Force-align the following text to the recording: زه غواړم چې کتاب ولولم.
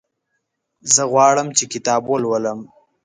زه 0.93 1.01
غواړم 1.11 1.47
چې 1.57 1.63
کتاب 1.73 2.01
ولولم. 2.07 2.59